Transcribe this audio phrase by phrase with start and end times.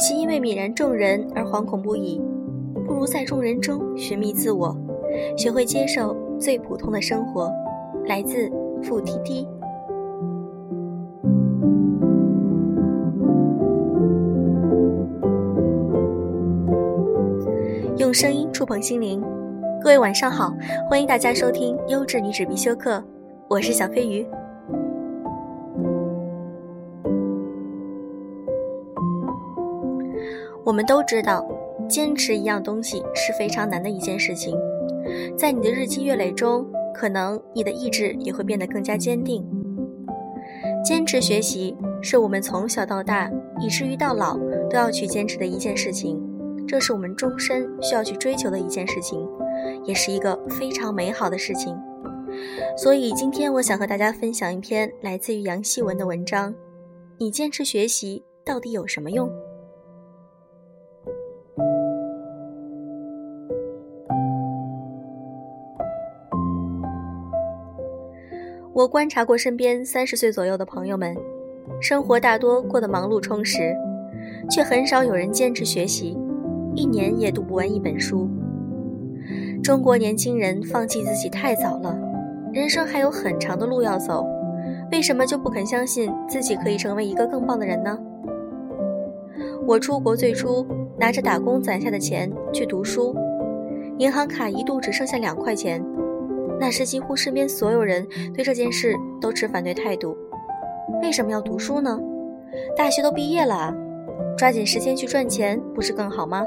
[0.00, 2.18] 与其因为泯然众人而惶恐不已，
[2.86, 4.74] 不如在众人中寻觅自我，
[5.36, 7.52] 学会接受最普通的生活。
[8.06, 8.50] 来自
[8.82, 9.46] 付 T T。
[17.98, 19.22] 用声音触碰心灵，
[19.82, 20.50] 各位晚上好，
[20.88, 23.04] 欢迎大家收听优质女子必修课，
[23.48, 24.26] 我是小飞鱼。
[30.70, 31.44] 我们都知道，
[31.88, 34.56] 坚持一样东西是非常难的一件事情。
[35.36, 39.44] 在你的日积月累中，可能你的意志也会变得更加坚定。
[40.84, 43.28] 坚持学习是我们从小到大，
[43.60, 44.38] 以至于到老
[44.70, 46.22] 都要去坚持的一件事情。
[46.68, 49.28] 这是我们终身需要去追求的一件事情，
[49.82, 51.76] 也是一个非常美好的事情。
[52.76, 56.54] 所以今天我想和大家分享一篇来自于杨希文的文章：
[57.18, 59.28] 你坚持学习到底有什么用？
[68.80, 71.14] 我观察过身边三十岁左右的朋友们，
[71.82, 73.76] 生活大多过得忙碌充实，
[74.48, 76.16] 却很少有人坚持学习，
[76.74, 78.26] 一年也读不完一本书。
[79.62, 81.94] 中国年轻人放弃自己太早了，
[82.54, 84.26] 人生还有很长的路要走，
[84.90, 87.98] 为什么就不肯相信自己可以成为一个更棒的人呢？
[89.66, 90.66] 我出国最初
[90.98, 93.14] 拿着打工攒下的钱去读书，
[93.98, 95.84] 银行卡一度只剩下两块钱。
[96.60, 100.14] 那时几乎身边所有人对这件事都持反对态度。
[101.02, 101.98] 为什么要读书呢？
[102.76, 103.74] 大学都毕业了，
[104.36, 106.44] 抓紧时间去赚钱不是更好吗？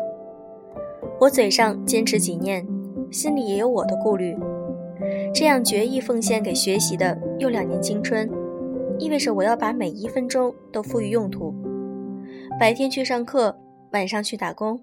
[1.19, 2.65] 我嘴上坚持己念，
[3.11, 4.37] 心里也有我的顾虑。
[5.33, 8.29] 这样决意奉献给学习的又两年青春，
[8.99, 11.53] 意味着我要把每一分钟都赋予用途。
[12.59, 13.57] 白天去上课，
[13.93, 14.79] 晚上去打工，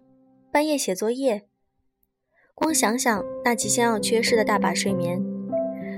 [0.51, 1.43] 半夜写作业。
[2.61, 5.19] 光想想那即将要缺失的大把睡眠，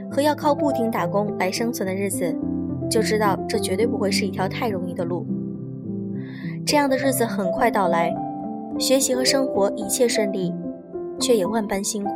[0.09, 2.33] 和要靠不停打工来生存的日子，
[2.89, 5.27] 就知道这绝对不会是一条太容易的路。
[6.65, 8.15] 这样的日子很快到来，
[8.79, 10.55] 学习和生活一切顺利，
[11.19, 12.11] 却也万般辛苦。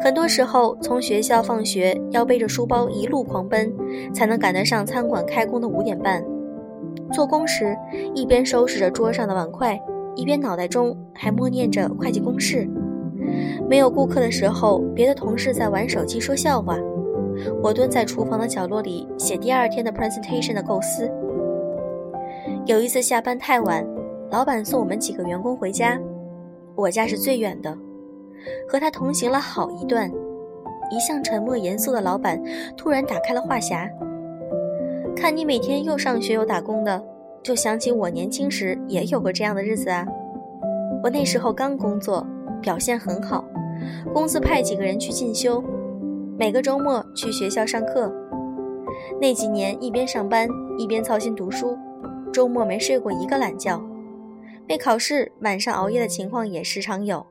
[0.00, 3.70] 很多时候，从学校放学要背着书包一路狂奔，
[4.14, 6.24] 才能赶得上餐馆开工的五点半。
[7.12, 7.76] 做工时，
[8.14, 9.78] 一边收拾着桌上的碗筷，
[10.16, 12.66] 一边脑袋中还默念着会计公式。
[13.68, 16.76] 没有顾客的时候，别的同事在玩手机说笑话，
[17.62, 21.10] 我蹲在厨房的角落里写第二天的 presentation 的构思。
[22.66, 23.86] 有一次下班太晚，
[24.30, 25.98] 老板送我们几个员工回家，
[26.74, 27.76] 我家是最远的，
[28.68, 30.10] 和他同行了好一段。
[30.90, 32.42] 一向沉默严肃的老板
[32.76, 33.88] 突然打开了话匣
[35.14, 37.00] ：“看你每天又上学又打工的，
[37.44, 40.04] 就想起我年轻时也有过这样的日子啊。
[41.02, 42.26] 我那时候刚工作。”
[42.60, 43.44] 表现很好，
[44.12, 45.62] 公司派几个人去进修，
[46.38, 48.12] 每个周末去学校上课。
[49.20, 50.48] 那几年一边上班
[50.78, 51.76] 一边操心读书，
[52.32, 53.80] 周末没睡过一个懒觉。
[54.68, 57.26] 为考试晚上熬夜的情况也时常有。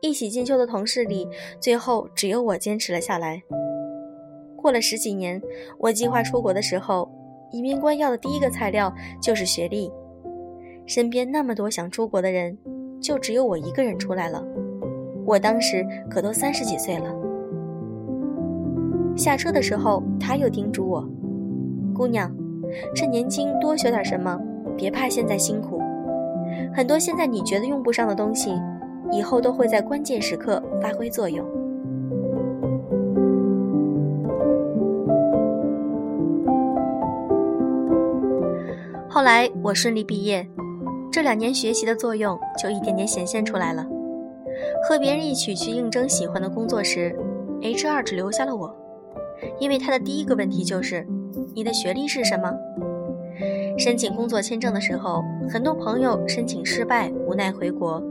[0.00, 1.26] 一起进修的同事里，
[1.60, 3.42] 最后只有我坚持了下来。
[4.56, 5.40] 过了十几年，
[5.78, 7.10] 我计划出国的时候，
[7.50, 9.90] 移民官要的第一个材料就是学历。
[10.86, 12.58] 身边那么多想出国的人。
[13.04, 14.42] 就只有我一个人出来了，
[15.26, 17.14] 我当时可都三十几岁了。
[19.14, 21.06] 下车的时候，他又叮嘱我
[21.94, 22.34] ：“姑娘，
[22.94, 24.40] 趁年轻多学点什么，
[24.74, 25.82] 别怕现在辛苦。
[26.72, 28.58] 很多现在你觉得用不上的东西，
[29.12, 31.44] 以后都会在关键时刻发挥作用。”
[39.06, 40.48] 后来我顺利毕业。
[41.14, 43.86] 这两年学习的作用就一点点显现出来了。
[44.82, 47.16] 和别人一起去应征喜欢的工作时
[47.62, 48.74] ，HR 只留下了我，
[49.60, 51.06] 因为他的第一个问题就是
[51.54, 52.52] ：“你的学历是什么？”
[53.78, 58.02] 申请工作签证的时候，很多朋友申请失败，无奈回国。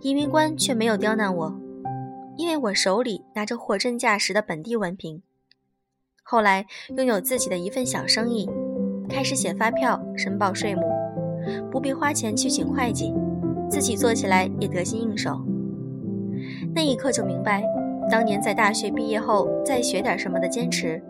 [0.00, 1.60] 移民官却没有刁难我，
[2.38, 5.20] 因为我手里拿着货真价实的本地文凭。
[6.22, 6.64] 后来
[6.96, 8.48] 拥有自己的一份小生意，
[9.10, 10.97] 开始写发票、申报税目。
[11.70, 13.12] 不必花钱去请会计，
[13.68, 15.40] 自己做起来也得心应手。
[16.74, 17.62] 那一刻就明白，
[18.10, 21.02] 当年在大学毕业后再学点什么的坚持，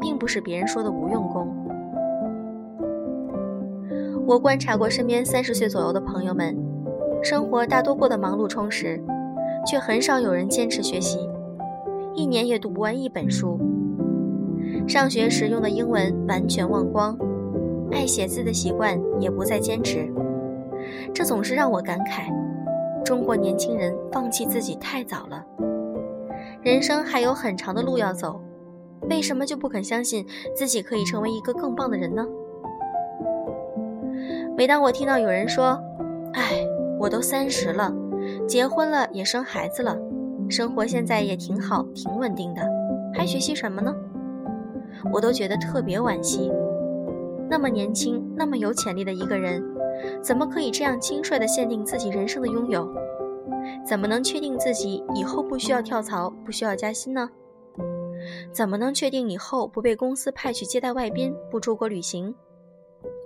[0.00, 1.48] 并不是别人说的无用功。
[4.26, 6.56] 我观察过身边三十岁左右的朋友们，
[7.22, 9.00] 生活大多过得忙碌充实，
[9.64, 11.18] 却很少有人坚持学习，
[12.14, 13.58] 一年也读不完一本书。
[14.86, 17.16] 上学时用的英文完全忘光。
[17.90, 20.12] 爱写字的习惯也不再坚持，
[21.14, 22.32] 这总是让我感慨：
[23.04, 25.44] 中国年轻人放弃自己太早了。
[26.62, 28.40] 人生还有很长的路要走，
[29.08, 32.26] 为什么就不肯相信自己可以成为一个更棒的人呢？
[34.56, 35.80] 每当我听到有人说
[36.34, 36.66] ：“哎，
[36.98, 37.94] 我都三十了，
[38.48, 39.96] 结婚了也生孩子了，
[40.48, 42.62] 生活现在也挺好，挺稳定的，
[43.14, 43.94] 还学习什么呢？”
[45.12, 46.50] 我都觉得特别惋惜。
[47.48, 49.62] 那么年轻、那么有潜力的一个人，
[50.22, 52.88] 怎么可以这样轻率地限定自己人生的拥有？
[53.84, 57.28] 怎么能确定自己以后不需要跳槽、不需要加薪呢？
[58.52, 62.34] 怎么能确定以后不被公司派去接待外宾、不出国旅行？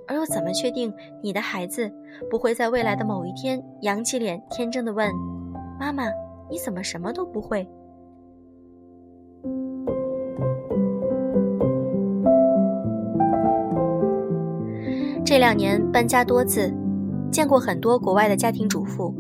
[0.06, 0.92] 而又怎么确定
[1.22, 1.90] 你的孩子
[2.28, 5.08] 不会在未来的某一天扬起脸，天真的问
[5.78, 6.04] ：“妈妈，
[6.50, 7.66] 你怎么什么都不会？”
[15.30, 16.74] 这两年搬家多次，
[17.30, 19.14] 见过很多国外的家庭主妇。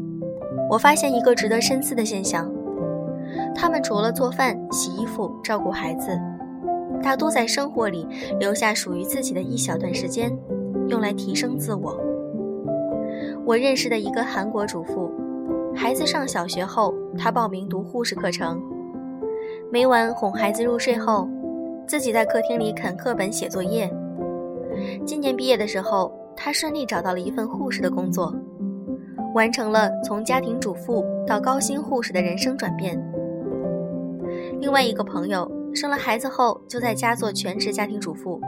[0.68, 2.52] 我发现一个值得深思的现象：
[3.54, 6.20] 他们除了做饭、洗衣服、照顾孩子，
[7.00, 8.08] 大多在生活里
[8.40, 10.36] 留下属于自己的一小段时间，
[10.88, 11.96] 用来提升自我。
[13.44, 15.08] 我认识的一个韩国主妇，
[15.76, 18.60] 孩子上小学后，她报名读护士课程，
[19.70, 21.28] 每晚哄孩子入睡后，
[21.86, 23.88] 自己在客厅里啃课本、写作业。
[25.04, 28.34] 今年毕业的时候，她顺利找到了一份护士的工作。
[29.32, 33.00] 完成了从家庭主妇到高薪护士的人生转变。
[34.58, 38.40] 另外一个朋友生了孩子后就在家做全职家庭主妇，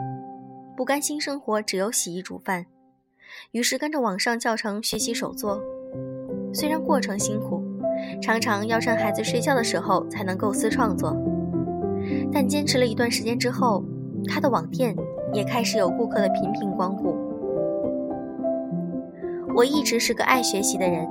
[0.75, 2.65] 不甘心生活只有洗衣煮饭，
[3.51, 5.61] 于是跟着网上教程学习手作。
[6.53, 7.63] 虽然过程辛苦，
[8.21, 11.15] 常常要趁孩子睡觉的时候才能构思创作，
[12.29, 13.85] 但坚持了一段时间之后，
[14.27, 14.93] 他的网店
[15.33, 17.15] 也开始有顾客的频频光顾。
[19.55, 21.07] 我一直是个爱学习的人，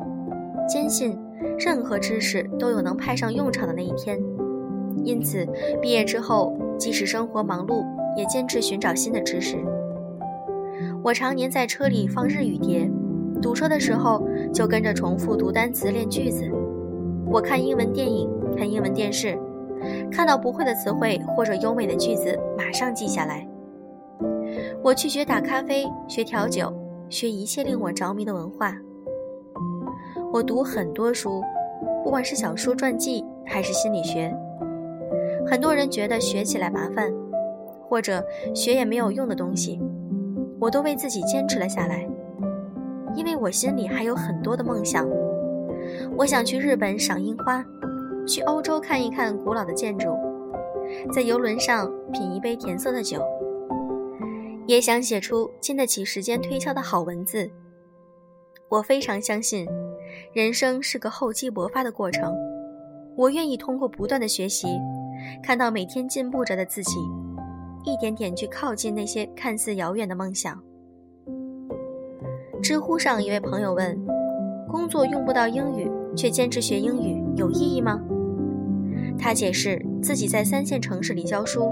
[0.69, 1.19] 坚信
[1.59, 4.19] 任何知识都有能派上用场的那一天。
[5.05, 5.47] 因此，
[5.81, 7.85] 毕业之后，即使生活忙碌，
[8.17, 9.57] 也坚持寻找新的知识。
[11.03, 12.91] 我常年在车里放日语碟，
[13.41, 14.23] 堵车的时候
[14.53, 16.49] 就跟着重复读单词、练句子。
[17.27, 19.37] 我看英文电影、看英文电视，
[20.11, 23.47] 看到不会的词汇或者优美的句子，马上记下来。
[24.85, 26.73] 我去学打咖啡，学调酒。
[27.09, 28.75] 学一切令我着迷的文化。
[30.33, 31.43] 我读很多书，
[32.03, 34.35] 不管是小说、传记还是心理学。
[35.47, 37.13] 很多人觉得学起来麻烦，
[37.87, 38.25] 或者
[38.55, 39.79] 学也没有用的东西，
[40.59, 42.09] 我都为自己坚持了下来。
[43.15, 45.07] 因为我心里还有很多的梦想。
[46.17, 47.63] 我想去日本赏樱花，
[48.27, 50.17] 去欧洲看一看古老的建筑，
[51.13, 53.23] 在游轮上品一杯甜涩的酒。
[54.67, 57.51] 也想写出经得起时间推敲的好文字。
[58.69, 59.67] 我非常相信，
[60.33, 62.35] 人生是个厚积薄发的过程。
[63.17, 64.67] 我愿意通过不断的学习，
[65.43, 66.99] 看到每天进步着的自己，
[67.85, 70.63] 一点点去靠近那些看似遥远的梦想。
[72.63, 73.99] 知乎上一位朋友问
[74.71, 78.01] ：“工作用不到英语，却坚持学英语，有意义吗？”
[79.19, 81.71] 他解释自己在三线城市里教书。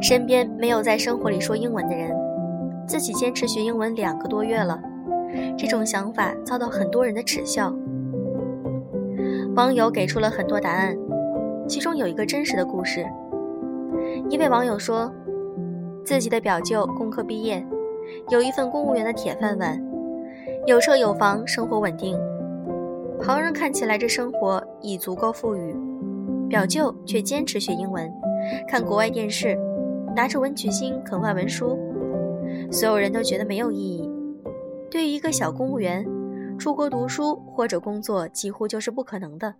[0.00, 2.14] 身边没有在生活里说英文的人，
[2.86, 4.78] 自己坚持学英文两个多月了，
[5.56, 7.74] 这种想法遭到很多人的耻笑。
[9.56, 10.96] 网友给出了很多答案，
[11.66, 13.06] 其中有一个真实的故事。
[14.28, 15.10] 一位网友说，
[16.04, 17.64] 自己的表舅工科毕业，
[18.30, 19.80] 有一份公务员的铁饭碗，
[20.66, 22.18] 有车有房，生活稳定。
[23.20, 25.74] 旁人看起来这生活已足够富裕，
[26.48, 28.12] 表舅却坚持学英文，
[28.68, 29.56] 看国外电视。
[30.14, 31.76] 拿着文曲星啃外文书，
[32.70, 34.08] 所有人都觉得没有意义。
[34.90, 36.06] 对于一个小公务员，
[36.56, 39.56] 出国读书或者工作几乎就是不可能的。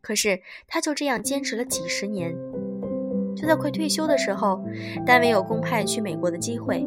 [0.00, 2.32] 可是他就这样坚持了几十年。
[3.34, 4.62] 就在快退休的时候，
[5.04, 6.86] 单位有公派去美国的机会，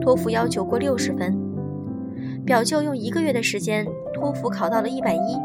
[0.00, 1.36] 托福要求过六十分。
[2.44, 3.84] 表舅用一个月的时间，
[4.14, 5.36] 托福考到了一百一，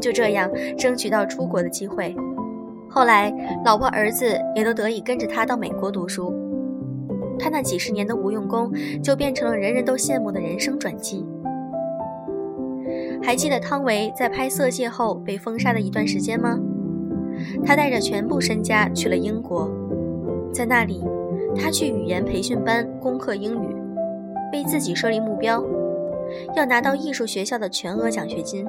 [0.00, 2.16] 就这样争取到出国的机会。
[2.96, 3.30] 后来，
[3.62, 6.34] 老婆儿子也都得以跟着他到美国读书。
[7.38, 8.72] 他那几十年的无用功，
[9.02, 11.22] 就变成了人人都羡慕的人生转机。
[13.22, 16.58] 还记得汤唯在拍《色戒》后被封杀的一段时间吗？
[17.66, 19.70] 他带着全部身家去了英国，
[20.50, 21.04] 在那里，
[21.54, 23.76] 他去语言培训班攻克英语，
[24.54, 25.62] 为自己设立目标，
[26.56, 28.66] 要拿到艺术学校的全额奖学金。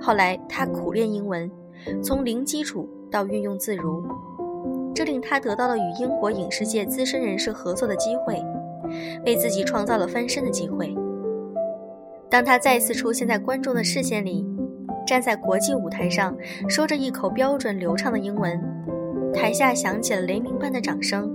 [0.00, 1.50] 后来，他苦练英文，
[2.02, 2.88] 从零基础。
[3.14, 4.02] 到运用自如，
[4.92, 8.44] 这令他得到了与英国影视界资深人士合作的机会，
[9.24, 10.92] 为自己创造了翻身的机会。
[12.28, 14.44] 当他再次出现在观众的视线里，
[15.06, 16.36] 站在国际舞台上，
[16.68, 18.60] 说着一口标准流畅的英文，
[19.32, 21.32] 台下响起了雷鸣般的掌声。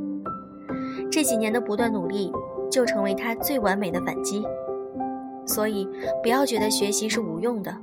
[1.10, 2.30] 这几年的不断努力，
[2.70, 4.44] 就成为他最完美的反击。
[5.46, 5.88] 所以，
[6.22, 7.74] 不要觉得学习是无用的。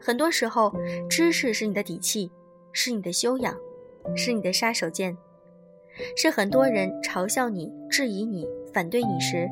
[0.00, 0.72] 很多时候，
[1.10, 2.30] 知识是你的底气，
[2.78, 3.56] 是你的修养，
[4.14, 5.16] 是你的杀手锏，
[6.14, 9.48] 是很多人嘲笑你、质疑你、反对你时，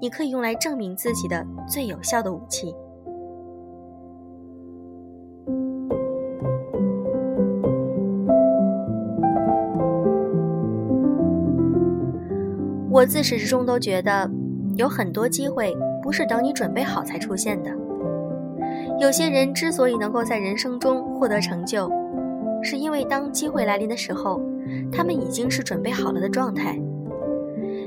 [0.00, 2.74] 你可以用来证明自己的最有效的武器。
[12.90, 14.28] 我自始至终都觉得，
[14.74, 15.72] 有很多机会。
[16.02, 17.70] 不是等你准备好才出现的。
[18.98, 21.88] 有些人之所以能够在人生中获得成就，
[22.62, 24.40] 是因为当机会来临的时候，
[24.92, 26.78] 他们已经是准备好了的状态。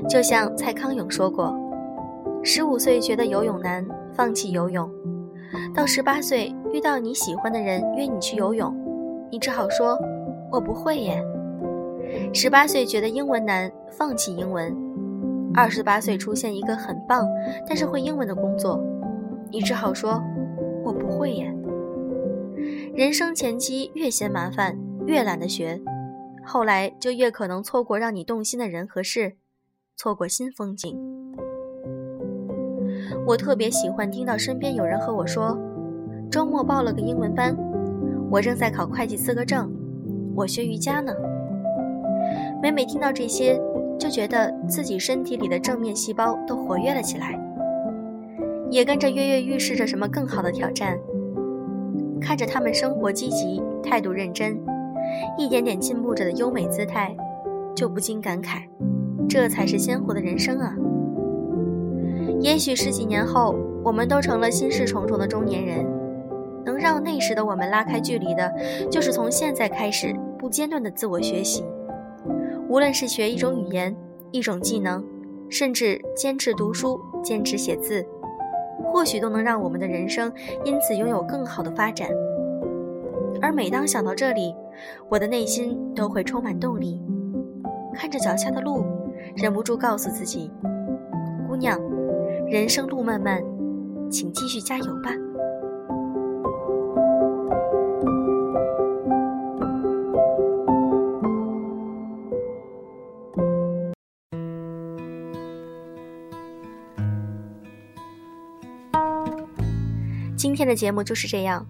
[0.08, 1.54] 就像蔡康永说过
[2.42, 4.88] ：“十五岁觉得游泳难，放弃游泳；
[5.74, 8.74] 到十八岁遇到你喜欢的人约你去游泳，
[9.30, 9.98] 你只好说
[10.50, 11.22] ‘我不会耶’；
[12.34, 14.74] 十八岁觉得英文难，放弃英文。”
[15.54, 17.28] 二十八岁出现一个很棒，
[17.68, 18.82] 但是会英文的工作，
[19.50, 20.20] 你只好说
[20.82, 21.54] ：“我不会耶。”
[22.94, 25.80] 人生前期越嫌麻烦，越懒得学，
[26.44, 29.32] 后来就越可能错过让你动心的人和事，
[29.96, 30.98] 错过新风景。
[33.26, 35.58] 我特别喜欢听到身边有人和我说
[36.30, 37.56] ：“周末报了个英文班，
[38.30, 39.72] 我正在考会计资格证，
[40.34, 41.14] 我学瑜伽呢。”
[42.62, 43.60] 每每听到这些。
[43.98, 47.38] 就觉得自己身体里的正面细胞都活跃了起来，
[48.68, 50.98] 也跟着跃跃欲试着什么更好的挑战。
[52.22, 54.58] 看着他们生活积极、态度认真、
[55.36, 57.14] 一点点进步着的优美姿态，
[57.74, 58.62] 就不禁感慨：
[59.28, 60.74] 这才是鲜活的人生啊！
[62.40, 65.84] 也许十几年后，我们都成了心事重重的中年人，
[66.64, 68.52] 能让那时的我们拉开距离的，
[68.90, 71.64] 就是从现在开始不间断的自我学习。
[72.68, 73.94] 无论是学一种语言、
[74.30, 75.04] 一种技能，
[75.48, 78.06] 甚至坚持读书、坚持写字，
[78.84, 80.32] 或许都能让我们的人生
[80.64, 82.08] 因此拥有更好的发展。
[83.40, 84.54] 而每当想到这里，
[85.08, 87.02] 我的内心都会充满动力。
[87.94, 88.84] 看着脚下的路，
[89.36, 90.50] 忍不住告诉自己
[91.48, 91.80] ：“姑娘，
[92.48, 93.42] 人生路漫漫，
[94.10, 95.10] 请继续加油吧。”
[110.62, 111.66] 今天的节目就是这样。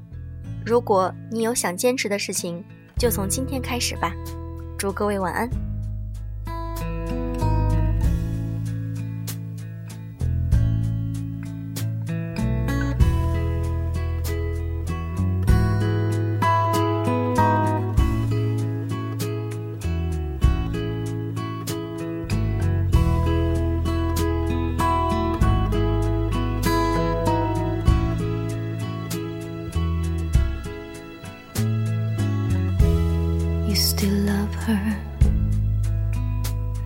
[0.67, 2.63] 如果你有想坚持的事情，
[2.99, 4.13] 就从今天开始吧。
[4.77, 5.49] 祝各位晚安。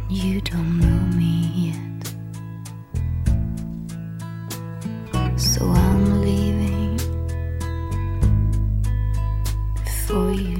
[0.08, 2.12] You don't know me yet.
[5.36, 6.96] So I'm leaving
[9.74, 10.55] before you.